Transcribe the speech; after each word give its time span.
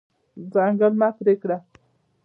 ځنګل 0.51 0.93
مه 0.99 1.09
پرې 1.17 1.33
کړه. 1.41 1.57